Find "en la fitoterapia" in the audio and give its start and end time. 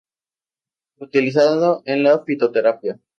1.85-2.99